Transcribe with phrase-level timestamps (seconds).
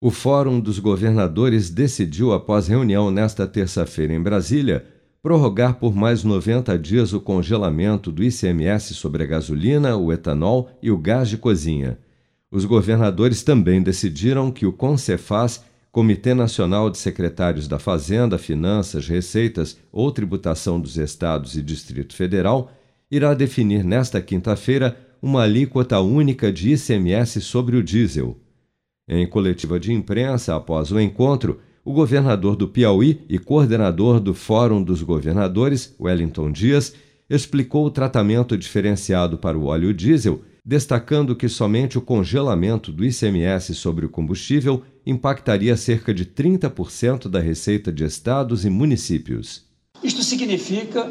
[0.00, 4.86] O Fórum dos Governadores decidiu, após reunião nesta terça-feira em Brasília,
[5.20, 10.88] prorrogar por mais 90 dias o congelamento do ICMS sobre a gasolina, o etanol e
[10.88, 11.98] o gás de cozinha.
[12.48, 19.76] Os governadores também decidiram que o CONCEFAS, Comitê Nacional de Secretários da Fazenda, Finanças, Receitas
[19.90, 22.70] ou Tributação dos Estados e Distrito Federal,
[23.10, 28.38] irá definir nesta quinta-feira uma alíquota única de ICMS sobre o diesel.
[29.08, 34.82] Em coletiva de imprensa após o encontro, o governador do Piauí e coordenador do Fórum
[34.82, 36.92] dos Governadores, Wellington Dias,
[37.30, 43.74] explicou o tratamento diferenciado para o óleo diesel, destacando que somente o congelamento do ICMS
[43.74, 49.64] sobre o combustível impactaria cerca de 30% da receita de estados e municípios.
[50.02, 51.10] Isto significa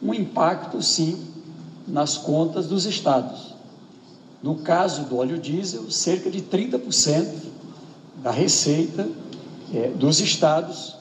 [0.00, 1.18] um impacto, sim,
[1.88, 3.51] nas contas dos estados.
[4.42, 7.32] No caso do óleo diesel, cerca de 30%
[8.22, 9.08] da receita
[9.72, 10.96] é, dos estados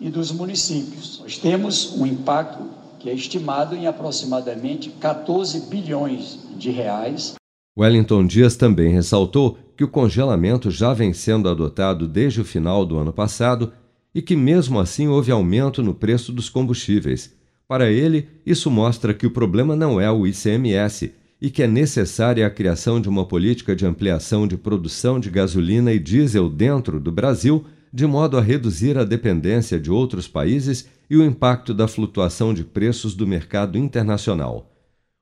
[0.00, 1.20] e dos municípios.
[1.22, 2.64] Nós temos um impacto
[2.98, 7.34] que é estimado em aproximadamente 14 bilhões de reais.
[7.78, 12.96] Wellington Dias também ressaltou que o congelamento já vem sendo adotado desde o final do
[12.96, 13.72] ano passado
[14.14, 17.34] e que, mesmo assim, houve aumento no preço dos combustíveis.
[17.68, 22.46] Para ele, isso mostra que o problema não é o ICMS e que é necessária
[22.46, 27.12] a criação de uma política de ampliação de produção de gasolina e diesel dentro do
[27.12, 32.52] Brasil, de modo a reduzir a dependência de outros países e o impacto da flutuação
[32.52, 34.72] de preços do mercado internacional.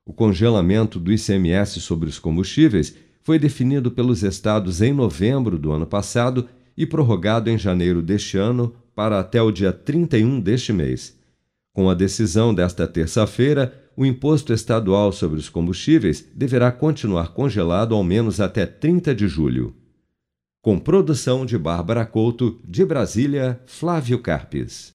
[0.05, 5.85] O congelamento do ICMS sobre os combustíveis foi definido pelos estados em novembro do ano
[5.85, 11.17] passado e prorrogado em janeiro deste ano para até o dia 31 deste mês.
[11.73, 18.03] Com a decisão desta terça-feira, o imposto estadual sobre os combustíveis deverá continuar congelado ao
[18.03, 19.73] menos até 30 de julho.
[20.61, 24.83] Com produção de Bárbara Couto, de Brasília, Flávio Carpes.